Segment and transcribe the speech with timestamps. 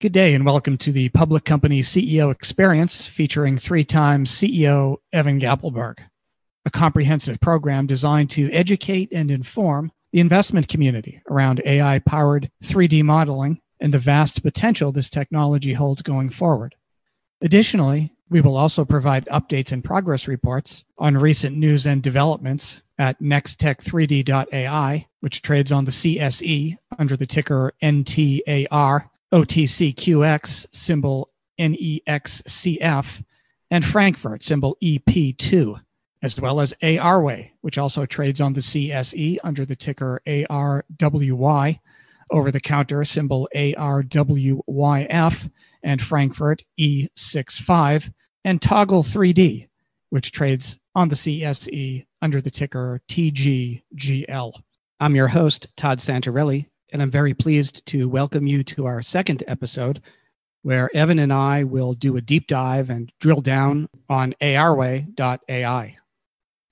[0.00, 5.38] Good day and welcome to the Public Company CEO Experience featuring three time CEO Evan
[5.38, 5.98] Gappelberg,
[6.64, 13.02] a comprehensive program designed to educate and inform the investment community around AI powered 3D
[13.02, 16.74] modeling and the vast potential this technology holds going forward.
[17.42, 23.20] Additionally, we will also provide updates and progress reports on recent news and developments at
[23.20, 33.22] Nextech3D.ai, which trades on the CSE under the ticker NTAR OTCQX, symbol NEXCF,
[33.70, 35.80] and Frankfurt, symbol EP2,
[36.22, 41.80] as well as ARway, which also trades on the CSE under the ticker ARWY,
[42.32, 45.50] over the counter symbol ARWYF,
[45.82, 48.12] and Frankfurt E65,
[48.44, 49.68] and Toggle 3D,
[50.10, 54.52] which trades on the CSE under the ticker TGGL.
[54.98, 59.44] I'm your host, Todd Santarelli, and I'm very pleased to welcome you to our second
[59.46, 60.02] episode
[60.62, 65.96] where Evan and I will do a deep dive and drill down on ARway.ai.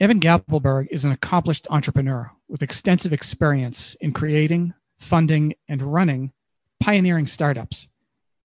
[0.00, 6.32] Evan Gappelberg is an accomplished entrepreneur with extensive experience in creating, funding, and running
[6.80, 7.88] pioneering startups.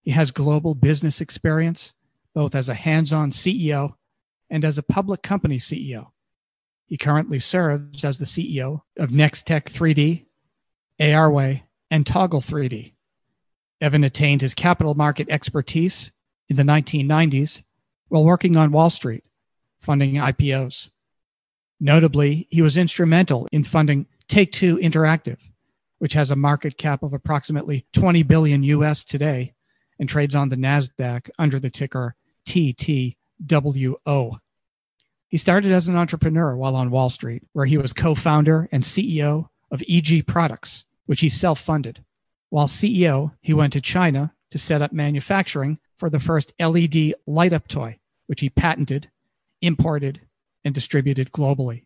[0.01, 1.93] He has global business experience,
[2.33, 3.93] both as a hands on CEO
[4.49, 6.07] and as a public company CEO.
[6.87, 10.25] He currently serves as the CEO of Nextech 3D
[11.11, 12.93] ARway, and Toggle 3D.
[13.81, 16.11] Evan attained his capital market expertise
[16.47, 17.63] in the 1990s
[18.07, 19.23] while working on Wall Street,
[19.81, 20.89] funding IPOs.
[21.81, 25.39] Notably, he was instrumental in funding Take Two Interactive,
[25.99, 29.53] which has a market cap of approximately 20 billion US today
[29.99, 32.15] and trades on the Nasdaq under the ticker
[32.47, 34.37] TTWO.
[35.27, 39.49] He started as an entrepreneur while on Wall Street, where he was co-founder and CEO
[39.71, 42.03] of EG Products, which he self funded.
[42.49, 47.53] While CEO, he went to China to set up manufacturing for the first LED light
[47.53, 49.09] up toy, which he patented,
[49.61, 50.21] imported,
[50.63, 51.83] and distributed globally.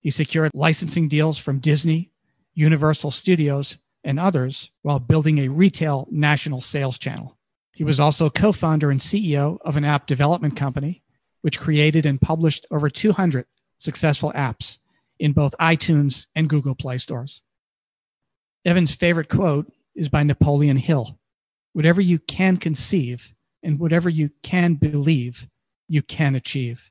[0.00, 2.10] He secured licensing deals from Disney,
[2.54, 7.36] Universal Studios, and others while building a retail national sales channel.
[7.72, 11.02] He was also co founder and CEO of an app development company,
[11.42, 13.46] which created and published over 200
[13.78, 14.78] successful apps
[15.18, 17.42] in both iTunes and Google Play stores.
[18.68, 21.18] Evan's favorite quote is by Napoleon Hill
[21.72, 25.48] Whatever you can conceive and whatever you can believe,
[25.88, 26.90] you can achieve.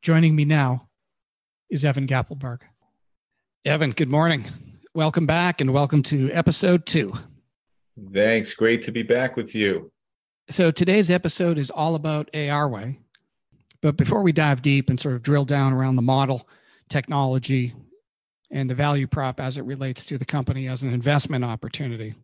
[0.00, 0.88] Joining me now
[1.68, 2.60] is Evan Gappelberg.
[3.66, 4.46] Evan, good morning.
[4.94, 7.12] Welcome back and welcome to episode two.
[8.14, 8.54] Thanks.
[8.54, 9.92] Great to be back with you.
[10.48, 12.96] So today's episode is all about ARway.
[13.82, 16.48] But before we dive deep and sort of drill down around the model,
[16.88, 17.74] technology,
[18.54, 22.14] and the value prop as it relates to the company as an investment opportunity.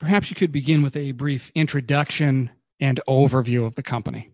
[0.00, 2.48] Perhaps you could begin with a brief introduction
[2.80, 4.30] and overview of the company.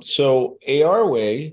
[0.00, 1.52] So, ARway.ai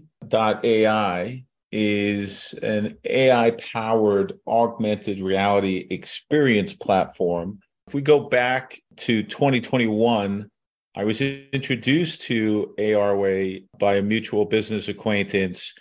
[1.74, 7.60] is an AI powered augmented reality experience platform.
[7.88, 10.50] If we go back to 2021,
[10.96, 15.74] I was introduced to ARway by a mutual business acquaintance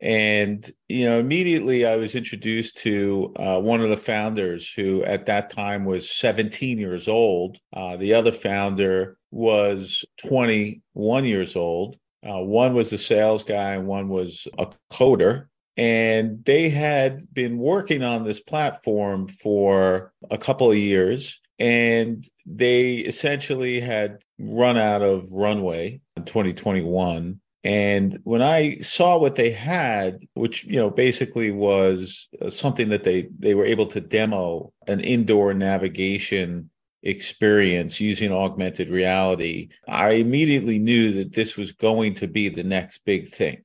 [0.00, 5.26] and you know, immediately I was introduced to uh, one of the founders, who at
[5.26, 7.58] that time was 17 years old.
[7.72, 11.96] Uh, the other founder was 21 years old.
[12.26, 15.46] Uh, one was the sales guy, and one was a coder.
[15.76, 21.40] And they had been working on this platform for a couple of years.
[21.60, 29.34] And they essentially had run out of runway in 2021 and when I saw what
[29.34, 34.00] they had, which you know basically was uh, something that they they were able to
[34.00, 36.70] demo an indoor navigation
[37.02, 43.04] experience using augmented reality, I immediately knew that this was going to be the next
[43.04, 43.64] big thing.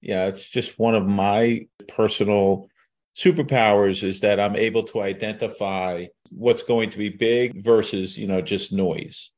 [0.00, 2.68] Yeah, it's just one of my personal
[3.16, 8.40] superpowers is that I'm able to identify what's going to be big versus, you know,
[8.40, 9.32] just noise.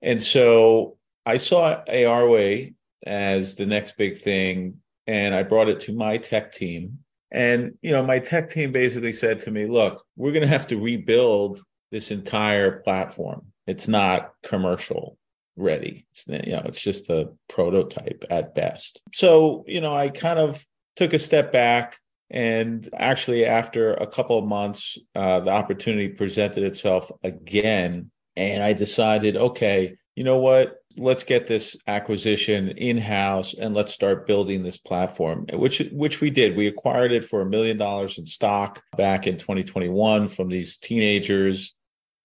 [0.00, 0.96] And so
[1.26, 4.78] I saw ARway as the next big thing.
[5.06, 6.98] And I brought it to my tech team.
[7.30, 10.66] And, you know, my tech team basically said to me, look, we're going to have
[10.68, 13.46] to rebuild this entire platform.
[13.66, 15.16] It's not commercial
[15.56, 16.06] ready.
[16.12, 19.00] It's, you know, it's just a prototype at best.
[19.12, 20.64] So, you know, I kind of
[20.96, 21.98] took a step back.
[22.30, 28.10] And actually, after a couple of months, uh, the opportunity presented itself again.
[28.36, 30.76] And I decided, okay, you know what?
[30.96, 36.30] Let's get this acquisition in house and let's start building this platform, which which we
[36.30, 36.56] did.
[36.56, 41.74] We acquired it for a million dollars in stock back in 2021 from these teenagers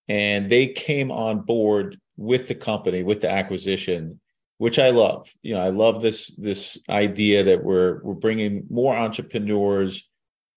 [0.09, 4.19] and they came on board with the company with the acquisition
[4.57, 5.31] which I love.
[5.43, 10.09] You know, I love this this idea that we're we're bringing more entrepreneurs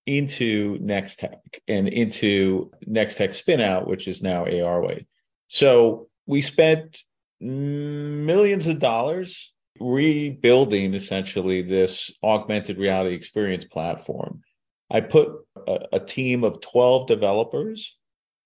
[0.06, 1.38] into Nextech
[1.68, 5.06] and into Nextech Spinout, which is now ARway.
[5.48, 7.02] So we spent
[7.40, 14.42] millions of dollars rebuilding essentially this augmented reality experience platform.
[14.90, 15.30] I put
[15.66, 17.96] a, a team of 12 developers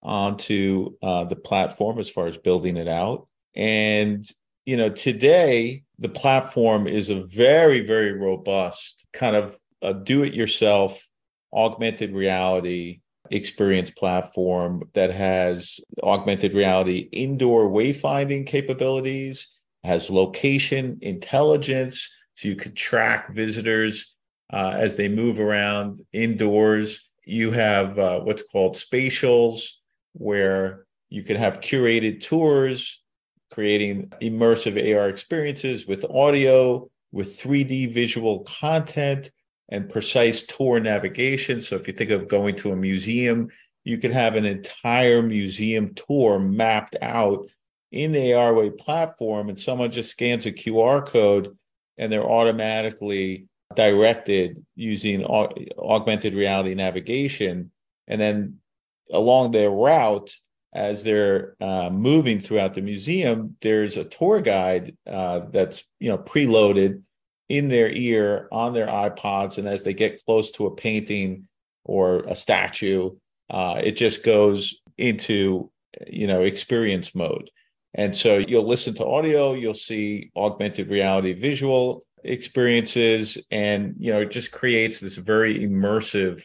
[0.02, 3.26] onto uh, the platform as far as building it out.
[3.56, 4.29] And
[4.67, 11.06] you know, today the platform is a very, very robust kind of a do-it-yourself
[11.52, 13.00] augmented reality
[13.31, 19.49] experience platform that has augmented reality indoor wayfinding capabilities,
[19.82, 24.15] has location intelligence, so you could track visitors
[24.53, 27.09] uh, as they move around indoors.
[27.25, 29.69] You have uh, what's called spatials,
[30.12, 33.00] where you could have curated tours
[33.55, 39.31] creating immersive AR experiences with audio, with 3D visual content,
[39.69, 41.61] and precise tour navigation.
[41.61, 43.49] So if you think of going to a museum,
[43.84, 47.50] you could have an entire museum tour mapped out
[47.93, 51.56] in the ARway platform, and someone just scans a QR code
[51.96, 53.46] and they're automatically
[53.76, 57.70] directed using augmented reality navigation.
[58.08, 58.58] And then
[59.12, 60.34] along their route,
[60.72, 66.19] as they're uh, moving throughout the museum, there's a tour guide uh, that's you know
[66.19, 67.02] preloaded
[67.49, 71.46] in their ear on their iPods, and as they get close to a painting
[71.85, 73.11] or a statue,
[73.50, 75.70] uh, it just goes into
[76.06, 77.50] you know experience mode.
[77.96, 84.23] And so you'll listen to audio, you'll see augmented reality visual experiences, and you know
[84.23, 86.43] it just creates this very immersive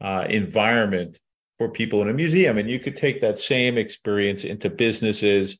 [0.00, 1.18] uh, environment
[1.58, 2.56] for people in a museum.
[2.56, 5.58] And you could take that same experience into businesses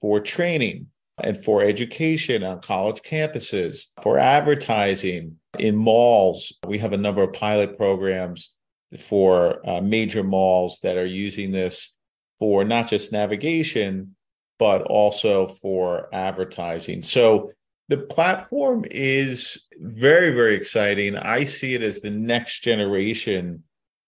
[0.00, 0.86] for training
[1.24, 6.52] and for education on college campuses, for advertising in malls.
[6.66, 8.50] We have a number of pilot programs
[8.98, 11.92] for uh, major malls that are using this
[12.38, 14.16] for not just navigation,
[14.58, 17.02] but also for advertising.
[17.02, 17.52] So
[17.88, 21.16] the platform is very, very exciting.
[21.16, 23.64] I see it as the next generation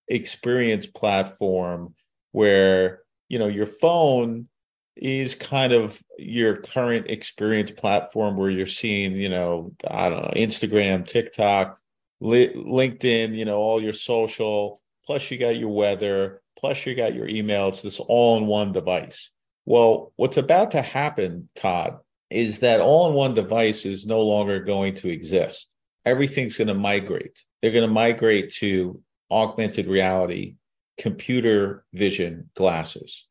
[0.09, 1.95] experience platform
[2.33, 4.49] where you know your phone
[4.97, 10.33] is kind of your current experience platform where you're seeing you know i don't know
[10.37, 11.79] instagram tiktok
[12.23, 17.29] linkedin you know all your social plus you got your weather plus you got your
[17.29, 17.69] email.
[17.69, 19.31] It's this all in one device.
[19.67, 21.99] Well what's about to happen todd
[22.31, 25.69] is that all in one device is no longer going to exist.
[26.05, 27.43] Everything's going to migrate.
[27.61, 29.01] They're going to migrate to
[29.31, 30.55] augmented reality
[30.99, 33.27] computer vision glasses.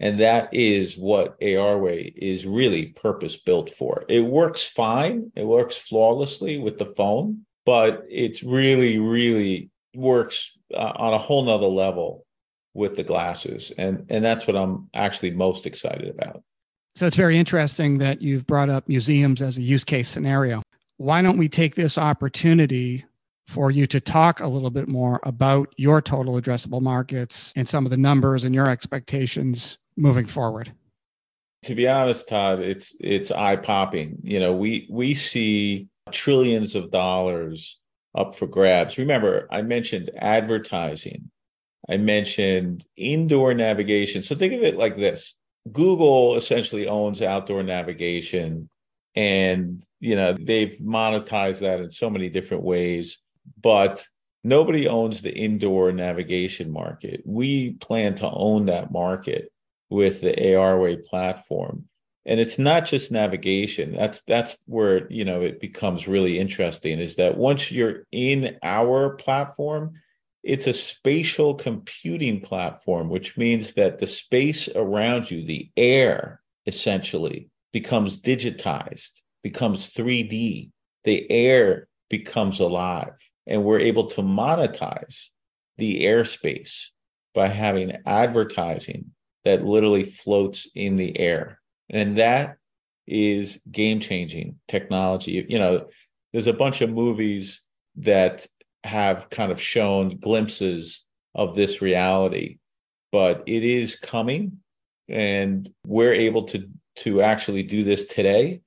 [0.00, 4.04] And that is what ARway is really purpose built for.
[4.08, 10.92] It works fine, it works flawlessly with the phone, but it's really, really works uh,
[10.96, 12.24] on a whole nother level
[12.74, 13.72] with the glasses.
[13.76, 16.42] And, and that's what I'm actually most excited about.
[16.94, 20.62] So it's very interesting that you've brought up museums as a use case scenario.
[20.96, 23.04] Why don't we take this opportunity
[23.48, 27.86] for you to talk a little bit more about your total addressable markets and some
[27.86, 30.72] of the numbers and your expectations moving forward.
[31.64, 34.18] To be honest, Todd, it's it's eye popping.
[34.22, 37.78] You know, we we see trillions of dollars
[38.14, 38.96] up for grabs.
[38.96, 41.30] Remember, I mentioned advertising.
[41.88, 44.22] I mentioned indoor navigation.
[44.22, 45.34] So think of it like this.
[45.72, 48.70] Google essentially owns outdoor navigation
[49.14, 53.18] and you know they've monetized that in so many different ways
[53.60, 54.06] but
[54.44, 57.22] nobody owns the indoor navigation market.
[57.24, 59.50] We plan to own that market
[59.90, 61.88] with the ARway platform.
[62.26, 63.92] And it's not just navigation.
[63.92, 69.10] That's that's where you know it becomes really interesting is that once you're in our
[69.10, 69.94] platform,
[70.42, 77.48] it's a spatial computing platform, which means that the space around you, the air essentially,
[77.72, 80.70] becomes digitized, becomes 3D.
[81.04, 83.16] The air becomes alive
[83.48, 85.28] and we're able to monetize
[85.78, 86.88] the airspace
[87.34, 89.12] by having advertising
[89.48, 91.58] that literally floats in the air.
[91.88, 92.58] And that
[93.06, 95.46] is game changing technology.
[95.48, 95.86] You know,
[96.32, 97.62] there's a bunch of movies
[97.96, 98.46] that
[98.84, 101.02] have kind of shown glimpses
[101.34, 102.58] of this reality,
[103.10, 104.58] but it is coming
[105.08, 108.60] and we're able to to actually do this today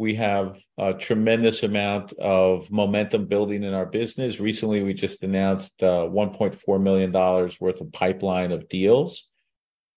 [0.00, 4.40] we have a tremendous amount of momentum building in our business.
[4.40, 9.29] Recently, we just announced uh, $1.4 million worth of pipeline of deals.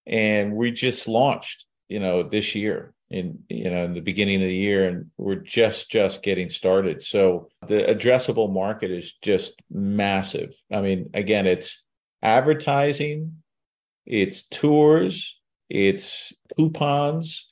[0.05, 4.47] And we just launched, you know, this year in you know in the beginning of
[4.47, 7.01] the year, and we're just just getting started.
[7.01, 10.53] So the addressable market is just massive.
[10.71, 11.83] I mean, again, it's
[12.21, 13.43] advertising,
[14.05, 17.51] it's tours, it's coupons,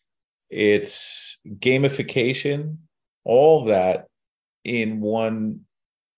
[0.50, 2.78] it's gamification,
[3.24, 4.08] all that
[4.64, 5.62] in one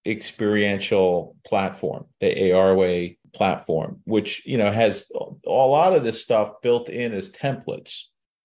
[0.05, 5.11] experiential platform, the ARway platform, which you know has
[5.45, 8.03] a lot of this stuff built in as templates.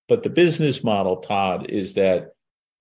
[0.09, 2.30] But the business model, Todd, is that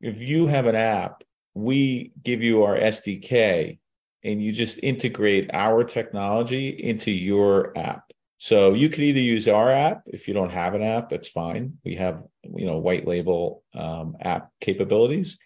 [0.01, 1.23] if you have an app,
[1.53, 3.79] we give you our SDK
[4.23, 8.11] and you just integrate our technology into your app.
[8.39, 11.77] So you could either use our app if you don't have an app, that's fine.
[11.83, 15.39] We have you know white label um, app capabilities,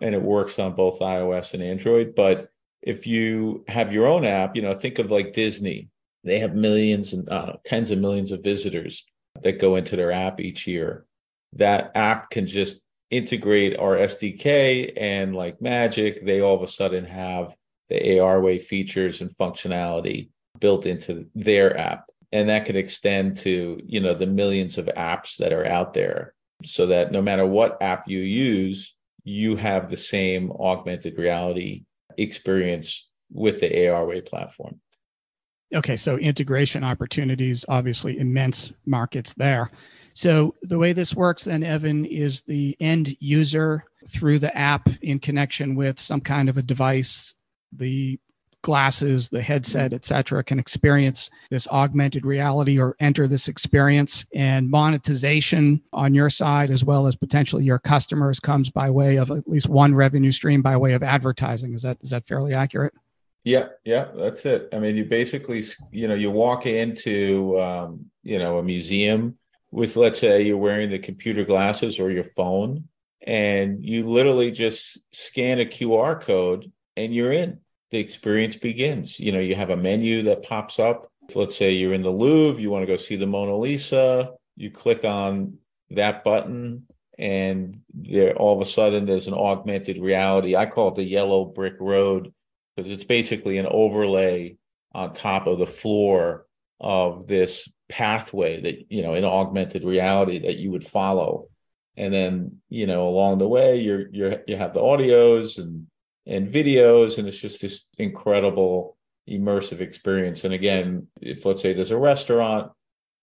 [0.00, 2.14] and it works on both iOS and Android.
[2.14, 2.49] But
[2.82, 5.88] if you have your own app, you know, think of like Disney.
[6.24, 9.04] They have millions and uh, tens of millions of visitors
[9.42, 11.06] that go into their app each year.
[11.54, 17.04] That app can just integrate our SDK and like magic, they all of a sudden
[17.04, 17.54] have
[17.88, 22.08] the ARway features and functionality built into their app.
[22.32, 26.34] And that can extend to, you know, the millions of apps that are out there
[26.64, 28.94] so that no matter what app you use,
[29.24, 31.84] you have the same augmented reality
[32.16, 34.80] experience with the ARway platform.
[35.72, 39.70] Okay, so integration opportunities, obviously immense markets there.
[40.14, 45.20] So the way this works then, Evan, is the end user through the app in
[45.20, 47.34] connection with some kind of a device,
[47.72, 48.18] the
[48.62, 54.24] glasses, the headset, etc., can experience this augmented reality or enter this experience.
[54.34, 59.30] And monetization on your side, as well as potentially your customers, comes by way of
[59.30, 61.74] at least one revenue stream by way of advertising.
[61.74, 62.94] Is that is that fairly accurate?
[63.44, 64.68] Yeah, yeah, that's it.
[64.72, 69.38] I mean, you basically, you know, you walk into, um, you know, a museum
[69.70, 72.88] with, let's say, you're wearing the computer glasses or your phone,
[73.26, 77.60] and you literally just scan a QR code and you're in
[77.90, 79.18] the experience begins.
[79.18, 81.10] You know, you have a menu that pops up.
[81.34, 84.70] Let's say you're in the Louvre, you want to go see the Mona Lisa, you
[84.70, 85.58] click on
[85.90, 86.86] that button,
[87.18, 90.56] and there all of a sudden there's an augmented reality.
[90.56, 92.32] I call it the yellow brick road
[92.74, 94.56] because it's basically an overlay
[94.92, 96.46] on top of the floor
[96.80, 101.48] of this pathway that you know in augmented reality that you would follow
[101.96, 105.86] and then you know along the way you're you're you have the audios and
[106.30, 108.96] and videos and it's just this incredible
[109.28, 110.44] immersive experience.
[110.44, 112.72] And again if let's say there's a restaurant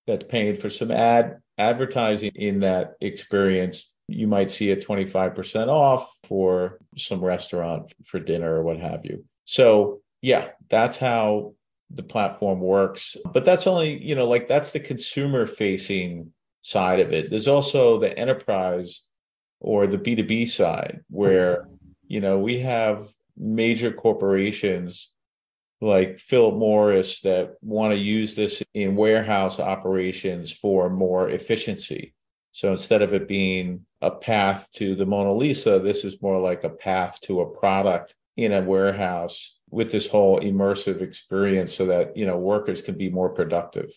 [0.06, 6.18] that's paying for some ad advertising in that experience you might see a 25% off
[6.24, 9.26] for some restaurant for dinner or what have you.
[9.46, 11.54] So yeah that's how
[11.90, 13.16] the platform works.
[13.34, 17.30] But that's only you know like that's the consumer facing side of it.
[17.30, 19.02] There's also the enterprise
[19.60, 21.68] or the b2b side where
[22.08, 25.10] you know, we have major corporations
[25.80, 32.16] like Philip Morris that want to use this in warehouse operations for more efficiency.
[32.52, 36.64] So instead of it being a path to the Mona Lisa, this is more like
[36.64, 42.18] a path to a product in a warehouse with this whole immersive experience so that,
[42.18, 43.92] you know, workers can be more productive.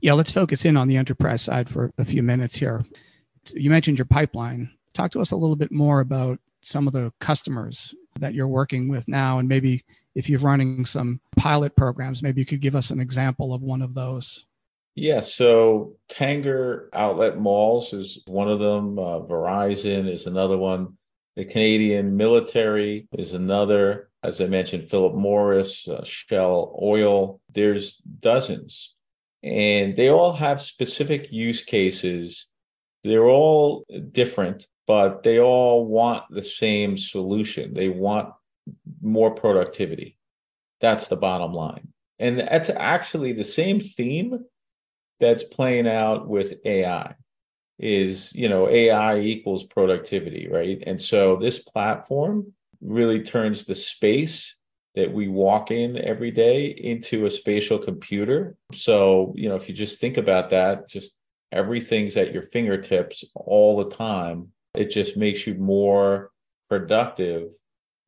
[0.00, 2.84] Yeah, let's focus in on the enterprise side for a few minutes here.
[3.52, 4.70] You mentioned your pipeline.
[4.92, 8.88] Talk to us a little bit more about some of the customers that you're working
[8.88, 9.84] with now and maybe
[10.14, 13.82] if you're running some pilot programs maybe you could give us an example of one
[13.82, 14.46] of those.
[14.94, 18.98] Yeah so tanger outlet malls is one of them.
[18.98, 20.96] Uh, verizon is another one.
[21.36, 24.10] The canadian military is another.
[24.24, 27.40] As i mentioned philip morris uh, shell oil.
[27.52, 28.94] There's dozens.
[29.44, 32.46] And they all have specific use cases.
[33.04, 37.74] They're all different but they all want the same solution.
[37.74, 38.32] They want
[39.02, 40.16] more productivity.
[40.80, 41.88] That's the bottom line.
[42.18, 44.46] And that's actually the same theme
[45.20, 47.14] that's playing out with AI
[47.78, 50.82] is, you know, AI equals productivity, right?
[50.86, 54.56] And so this platform really turns the space
[54.94, 58.56] that we walk in every day into a spatial computer.
[58.72, 61.12] So, you know, if you just think about that, just
[61.52, 64.48] everything's at your fingertips all the time
[64.78, 66.30] it just makes you more
[66.70, 67.50] productive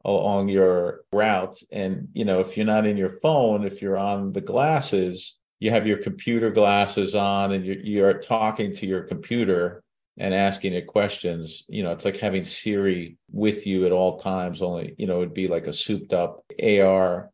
[0.04, 1.58] along your route.
[1.72, 5.70] And, you know, if you're not in your phone, if you're on the glasses, you
[5.70, 9.82] have your computer glasses on and you're, you're talking to your computer
[10.16, 11.64] and asking it questions.
[11.68, 15.34] You know, it's like having Siri with you at all times, only, you know, it'd
[15.34, 17.30] be like a souped up AR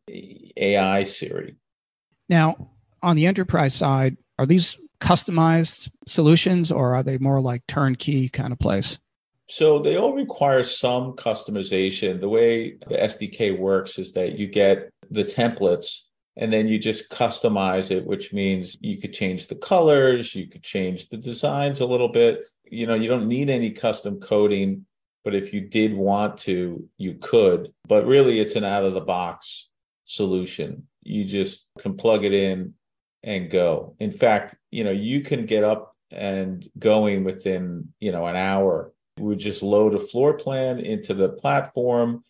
[0.57, 1.55] AI Siri.
[2.27, 2.71] Now,
[3.03, 8.51] on the enterprise side, are these customized solutions or are they more like turnkey kind
[8.51, 8.97] of place?
[9.49, 12.19] So they all require some customization.
[12.19, 16.01] The way the SDK works is that you get the templates
[16.35, 20.63] and then you just customize it, which means you could change the colors, you could
[20.63, 22.47] change the designs a little bit.
[22.65, 24.85] You know, you don't need any custom coding,
[25.23, 27.73] but if you did want to, you could.
[27.87, 29.69] But really, it's an out of the box
[30.05, 30.87] solution.
[31.03, 32.73] You just can plug it in
[33.23, 33.95] and go.
[33.99, 38.93] In fact, you know, you can get up and going within, you know, an hour.
[39.19, 42.23] We just load a floor plan into the platform.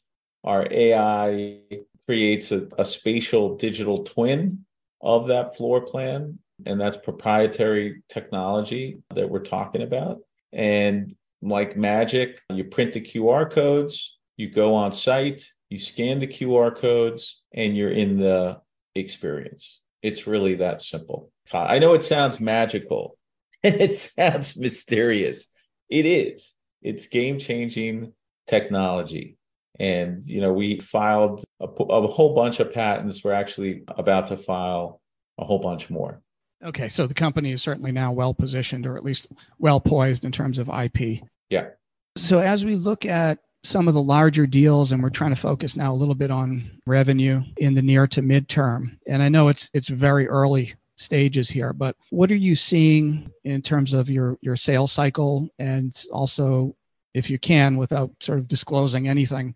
[0.43, 1.59] Our AI
[2.07, 4.65] creates a, a spatial digital twin
[5.01, 6.39] of that floor plan.
[6.65, 10.19] And that's proprietary technology that we're talking about.
[10.53, 16.27] And like magic, you print the QR codes, you go on site, you scan the
[16.27, 18.59] QR codes, and you're in the
[18.95, 19.81] experience.
[20.01, 21.31] It's really that simple.
[21.53, 23.17] I know it sounds magical
[23.63, 25.47] and it sounds mysterious.
[25.89, 26.53] It is.
[26.87, 28.13] It's game changing
[28.47, 29.37] technology.
[29.79, 33.23] And, you know, we filed a, a, whole bunch of patents.
[33.23, 35.01] We're actually about to file
[35.37, 36.21] a whole bunch more.
[36.63, 36.89] Okay.
[36.89, 39.27] So the company is certainly now well positioned or at least
[39.59, 41.21] well poised in terms of IP.
[41.49, 41.67] Yeah.
[42.15, 45.75] So as we look at some of the larger deals and we're trying to focus
[45.75, 49.69] now a little bit on revenue in the near to midterm and i know it's
[49.73, 54.55] it's very early stages here but what are you seeing in terms of your your
[54.55, 56.75] sales cycle and also
[57.13, 59.53] if you can without sort of disclosing anything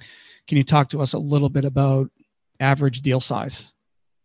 [0.47, 2.09] can you talk to us a little bit about
[2.59, 3.73] average deal size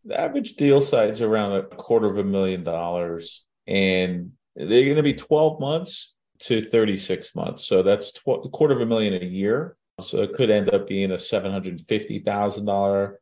[0.04, 4.96] the average deal size is around a quarter of a million dollars and they're going
[4.96, 7.64] to be 12 months to 36 months.
[7.66, 9.76] So that's tw- a quarter of a million a year.
[10.00, 13.14] So it could end up being a $750,000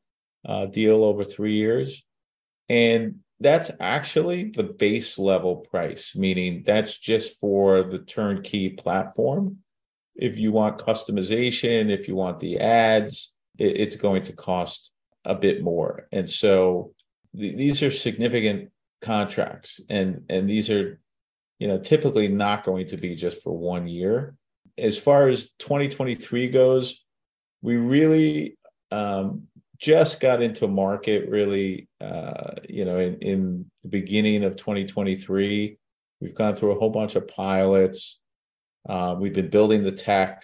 [0.47, 2.05] uh, deal over three years.
[2.69, 9.59] And that's actually the base level price, meaning that's just for the turnkey platform.
[10.17, 14.91] If you want customization, if you want the ads, it, it's going to cost
[15.25, 16.09] a bit more.
[16.11, 16.95] And so
[17.37, 20.99] th- these are significant contracts and and these are
[21.59, 24.35] you know, typically not going to be just for one year.
[24.77, 27.03] As far as 2023 goes,
[27.63, 28.59] we really
[28.91, 29.45] um,
[29.85, 35.77] just got into market really, uh, you know, in, in the beginning of 2023.
[36.23, 38.19] We've gone through a whole bunch of pilots.
[38.89, 40.43] Uh, we've been building the tech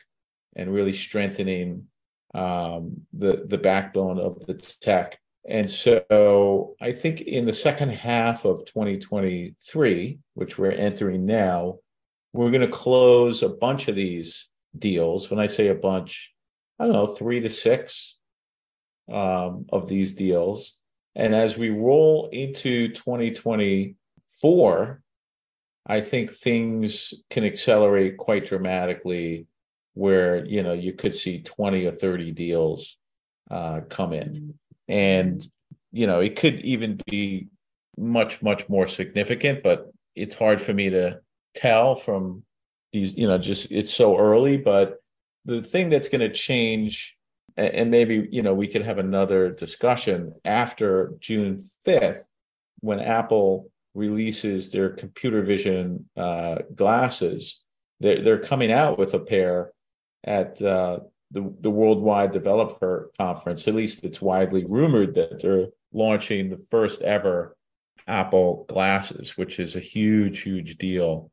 [0.57, 1.87] and really strengthening
[2.35, 5.19] um, the the backbone of the tech.
[5.49, 11.79] And so I think in the second half of 2023, which we're entering now,
[12.35, 14.49] we're going to close a bunch of these
[14.79, 15.31] deals.
[15.31, 16.35] When I say a bunch,
[16.79, 18.19] I don't know, three to six
[19.11, 20.77] of these deals.
[21.15, 25.03] And as we roll into 2024,
[25.87, 29.47] I think things can accelerate quite dramatically
[29.95, 32.97] where, you know, you could see 20 or 30 deals
[33.51, 34.55] uh, come in
[34.91, 35.47] and
[35.93, 37.47] you know it could even be
[37.97, 41.19] much much more significant but it's hard for me to
[41.55, 42.43] tell from
[42.93, 44.97] these you know just it's so early but
[45.45, 47.17] the thing that's going to change
[47.57, 52.23] and maybe you know we could have another discussion after june 5th
[52.81, 57.63] when apple releases their computer vision uh, glasses
[58.01, 59.73] they're, they're coming out with a pair
[60.25, 63.69] at uh, the, the Worldwide Developer Conference.
[63.69, 67.57] At least it's widely rumored that they're launching the first ever
[68.07, 71.31] Apple glasses, which is a huge, huge deal,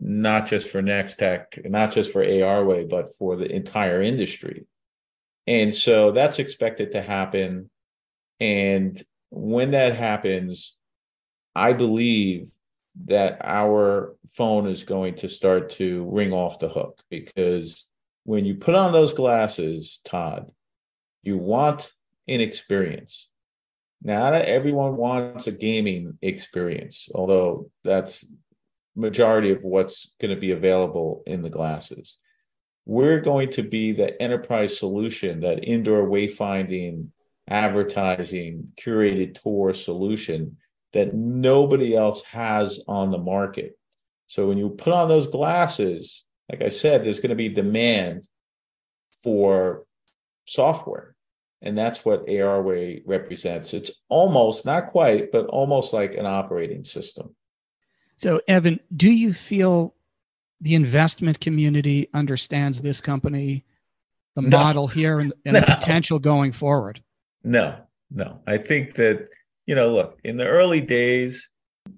[0.00, 4.66] not just for Nextech, not just for ARway, but for the entire industry.
[5.46, 7.70] And so that's expected to happen.
[8.40, 10.76] And when that happens,
[11.54, 12.50] I believe
[13.06, 17.84] that our phone is going to start to ring off the hook because
[18.24, 20.50] when you put on those glasses, Todd,
[21.22, 21.92] you want
[22.28, 23.28] an experience.
[24.02, 28.24] Now, not everyone wants a gaming experience, although that's
[28.94, 32.18] majority of what's going to be available in the glasses.
[32.86, 37.08] We're going to be the enterprise solution, that indoor wayfinding,
[37.48, 40.58] advertising, curated tour solution
[40.92, 43.76] that nobody else has on the market.
[44.26, 48.28] So when you put on those glasses, like I said, there's going to be demand
[49.22, 49.84] for
[50.44, 51.14] software.
[51.62, 53.72] And that's what ARway represents.
[53.72, 57.34] It's almost, not quite, but almost like an operating system.
[58.18, 59.93] So, Evan, do you feel
[60.64, 63.64] the investment community understands this company,
[64.34, 64.48] the no.
[64.48, 65.60] model here, and, and no.
[65.60, 67.02] the potential going forward?
[67.44, 67.76] No,
[68.10, 68.40] no.
[68.46, 69.28] I think that,
[69.66, 71.50] you know, look, in the early days,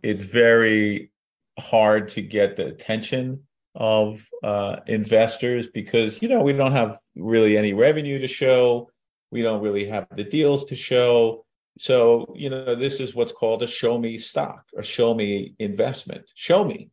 [0.02, 1.12] it's very
[1.60, 3.44] hard to get the attention
[3.76, 8.90] of uh, investors because you know we don't have really any revenue to show
[9.30, 11.44] we don't really have the deals to show
[11.76, 16.24] so you know this is what's called a show me stock or show me investment
[16.34, 16.90] show me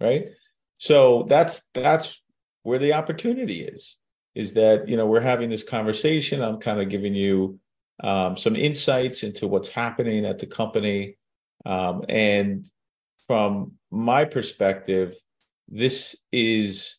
[0.00, 0.28] right
[0.78, 2.22] so that's that's
[2.62, 3.96] where the opportunity is
[4.34, 6.42] is that you know we're having this conversation.
[6.42, 7.58] I'm kind of giving you
[8.02, 11.18] um, some insights into what's happening at the company.
[11.66, 12.64] Um, and
[13.26, 15.14] from my perspective
[15.68, 16.96] this is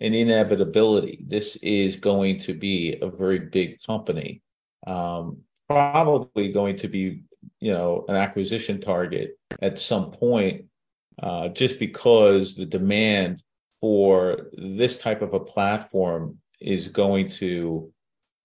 [0.00, 1.24] an inevitability.
[1.26, 4.42] This is going to be a very big company,
[4.86, 5.38] um,
[5.68, 7.22] probably going to be,
[7.60, 10.66] you know, an acquisition target at some point,
[11.18, 13.42] uh, just because the demand
[13.80, 17.90] for this type of a platform is going to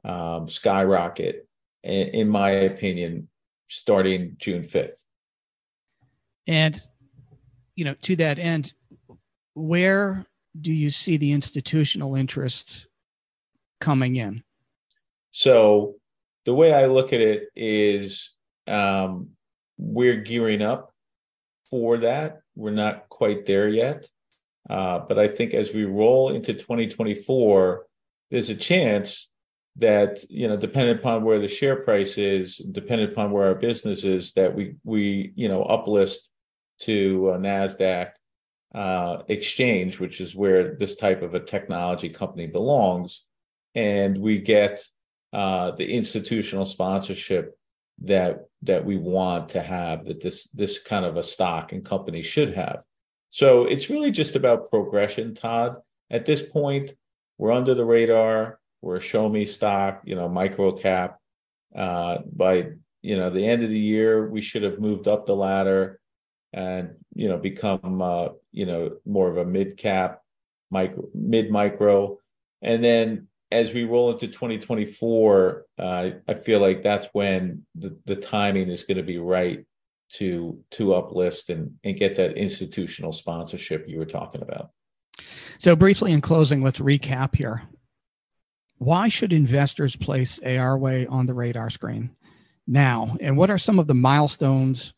[0.03, 1.47] um, skyrocket,
[1.83, 3.27] in, in my opinion,
[3.67, 5.05] starting June 5th.
[6.47, 6.81] And,
[7.75, 8.73] you know, to that end,
[9.55, 10.25] where
[10.61, 12.87] do you see the institutional interest
[13.81, 14.43] coming in?
[15.31, 15.95] So
[16.45, 18.31] the way I look at it is
[18.67, 19.31] um,
[19.77, 20.94] we're gearing up
[21.69, 22.39] for that.
[22.55, 24.07] We're not quite there yet.
[24.69, 27.85] Uh, but I think as we roll into 2024,
[28.31, 29.29] there's a chance
[29.77, 34.03] that, you know, depending upon where the share price is, depending upon where our business
[34.03, 36.29] is, that we, we you know, uplist
[36.79, 38.11] to uh, NASDAQ
[38.73, 43.25] uh, exchange, which is where this type of a technology company belongs,
[43.75, 44.83] and we get
[45.33, 47.57] uh, the institutional sponsorship
[48.03, 52.21] that that we want to have that this this kind of a stock and company
[52.21, 52.83] should have.
[53.29, 55.77] So it's really just about progression, Todd.
[56.09, 56.93] At this point,
[57.37, 58.59] we're under the radar.
[58.81, 61.19] We're a show me stock, you know, micro cap.
[61.75, 62.69] Uh, by
[63.01, 65.99] you know the end of the year, we should have moved up the ladder
[66.53, 70.21] and you know become uh, you know more of a mid cap
[70.71, 72.17] micro mid micro
[72.61, 78.15] and then as we roll into 2024 uh, i feel like that's when the, the
[78.15, 79.65] timing is going to be right
[80.09, 84.69] to to uplist and and get that institutional sponsorship you were talking about
[85.57, 87.63] so briefly in closing let's recap here
[88.77, 92.09] why should investors place ARway on the radar screen
[92.67, 94.93] now and what are some of the milestones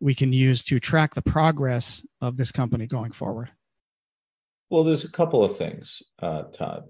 [0.00, 3.50] we can use to track the progress of this company going forward?
[4.70, 6.84] Well, there's a couple of things, uh, Todd.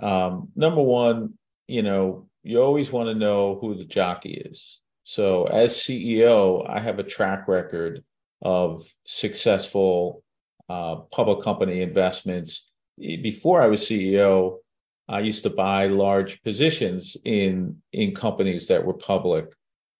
[0.00, 1.34] Um, number one,
[1.68, 4.80] you know, you always want to know who the jockey is.
[5.04, 8.04] So, as CEO, I have a track record
[8.42, 10.22] of successful
[10.68, 12.68] uh, public company investments.
[12.98, 14.58] Before I was CEO,
[15.08, 19.52] I used to buy large positions in in companies that were public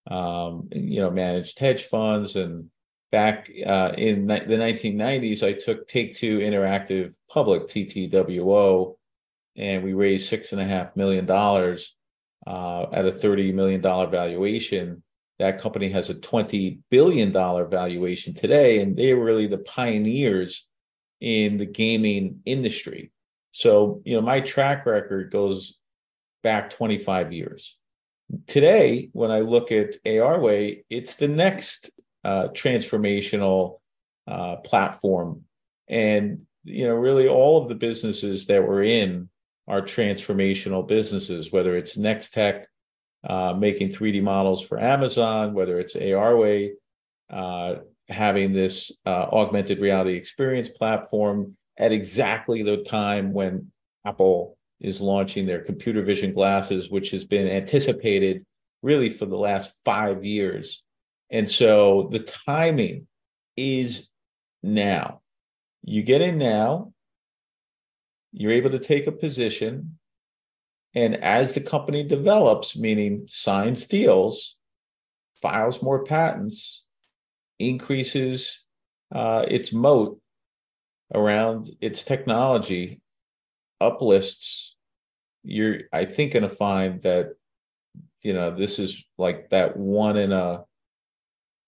[0.06, 2.36] um, you know, managed hedge funds.
[2.36, 2.70] And
[3.12, 8.96] back uh, in the 1990s, I took Take Two Interactive public, TTWO,
[9.60, 11.94] and we raised six and a half million dollars
[12.46, 15.02] uh, at a $30 million valuation.
[15.38, 20.66] That company has a $20 billion valuation today, and they were really the pioneers
[21.20, 23.12] in the gaming industry.
[23.52, 25.78] So, you know, my track record goes
[26.42, 27.76] back 25 years.
[28.46, 31.90] Today, when I look at ARway, it's the next
[32.24, 33.80] uh, transformational
[34.26, 35.42] uh, platform.
[35.88, 39.29] And, you know, really all of the businesses that we're in
[39.70, 42.64] are transformational businesses, whether it's Nextech,
[43.22, 46.72] uh, making 3D models for Amazon, whether it's ARway,
[47.30, 47.76] uh,
[48.08, 53.70] having this uh, augmented reality experience platform at exactly the time when
[54.04, 58.44] Apple is launching their computer vision glasses, which has been anticipated
[58.82, 60.82] really for the last five years.
[61.30, 63.06] And so the timing
[63.56, 64.08] is
[64.64, 65.20] now.
[65.84, 66.92] You get in now,
[68.32, 69.98] you're able to take a position.
[70.94, 74.56] And as the company develops, meaning signs deals,
[75.40, 76.84] files more patents,
[77.58, 78.64] increases
[79.12, 80.20] uh, its moat
[81.14, 83.00] around its technology,
[83.80, 84.74] uplists,
[85.42, 87.30] you're I think gonna find that
[88.22, 90.64] you know this is like that one in a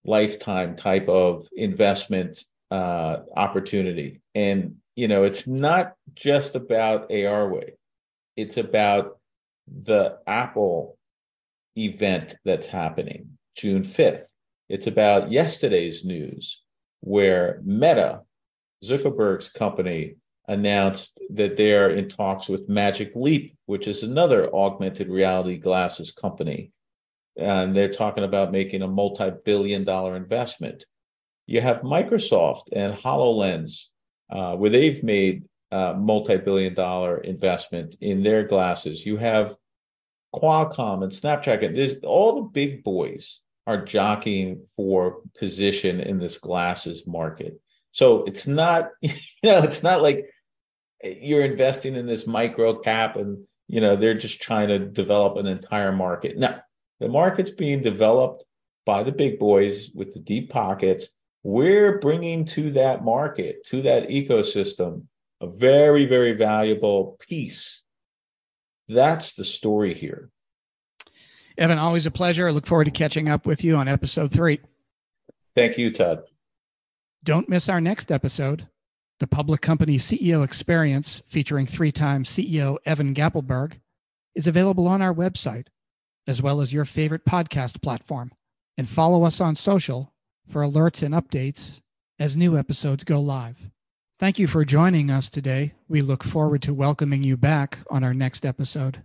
[0.04, 4.20] lifetime type of investment uh, opportunity.
[4.34, 7.72] And you know, it's not just about AR ARway;
[8.36, 9.18] it's about
[9.66, 10.98] the Apple
[11.76, 14.34] event that's happening June fifth.
[14.68, 16.62] It's about yesterday's news
[17.00, 18.20] where Meta,
[18.84, 20.16] Zuckerberg's company,
[20.48, 26.10] announced that they are in talks with Magic Leap, which is another augmented reality glasses
[26.10, 26.72] company.
[27.36, 30.84] And they're talking about making a multi billion dollar investment.
[31.46, 33.86] You have Microsoft and HoloLens,
[34.32, 39.06] uh, where they've made uh, multi-billion dollar investment in their glasses.
[39.06, 39.56] You have
[40.34, 42.00] Qualcomm and Snapchat.
[42.02, 47.60] All the big boys are jockeying for position in this glasses market.
[47.90, 49.10] So it's not, you
[49.44, 50.26] know, it's not like
[51.02, 55.46] you're investing in this micro cap and you know they're just trying to develop an
[55.46, 56.38] entire market.
[56.38, 56.58] No,
[57.00, 58.44] the market's being developed
[58.84, 61.06] by the big boys with the deep pockets.
[61.42, 65.06] We're bringing to that market, to that ecosystem,
[65.40, 67.82] a very, very valuable piece.
[68.88, 70.30] That's the story here.
[71.58, 72.48] Evan, always a pleasure.
[72.48, 74.60] I look forward to catching up with you on episode three.
[75.54, 76.22] Thank you, Todd.
[77.24, 78.66] Don't miss our next episode,
[79.20, 83.74] the Public Company CEO Experience, featuring three time CEO Evan Gappelberg,
[84.34, 85.66] is available on our website,
[86.26, 88.32] as well as your favorite podcast platform.
[88.78, 90.11] And follow us on social
[90.48, 91.80] for alerts and updates
[92.18, 93.58] as new episodes go live.
[94.18, 95.72] Thank you for joining us today.
[95.88, 99.02] We look forward to welcoming you back on our next episode.